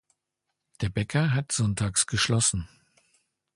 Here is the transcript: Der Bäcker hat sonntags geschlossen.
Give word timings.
Der 0.81 0.89
Bäcker 0.89 1.31
hat 1.35 1.51
sonntags 1.51 2.07
geschlossen. 2.07 2.67